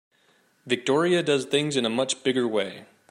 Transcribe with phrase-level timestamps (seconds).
[0.65, 2.87] Victoria does things in a much bigger way.